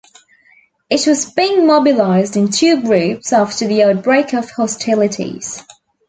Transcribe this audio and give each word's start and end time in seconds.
It 0.89 1.05
was 1.05 1.29
being 1.31 1.67
mobilized 1.67 2.35
in 2.35 2.49
two 2.49 2.81
groups 2.81 3.31
after 3.31 3.67
the 3.67 3.83
outbreak 3.83 4.33
of 4.33 4.49
hostilities. 4.49 5.61